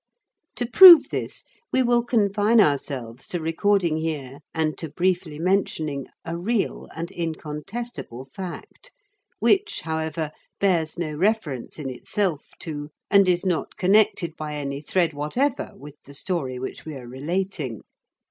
[0.55, 6.35] To prove this, we will confine ourselves to recording here and to briefly mentioning a
[6.35, 8.89] real and incontestable fact,
[9.37, 15.13] which, however, bears no reference in itself to, and is not connected by any thread
[15.13, 17.83] whatever with the story which we are relating.